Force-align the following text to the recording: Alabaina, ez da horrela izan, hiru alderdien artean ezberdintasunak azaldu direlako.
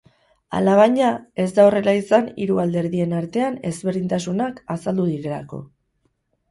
Alabaina, 0.59 1.09
ez 1.43 1.45
da 1.59 1.65
horrela 1.67 1.93
izan, 1.99 2.31
hiru 2.45 2.57
alderdien 2.65 3.15
artean 3.21 3.61
ezberdintasunak 3.73 4.61
azaldu 4.79 5.09
direlako. 5.17 5.67